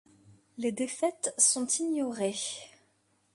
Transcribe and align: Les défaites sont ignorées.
Les 0.57 0.71
défaites 0.71 1.31
sont 1.37 1.67
ignorées. 1.67 2.33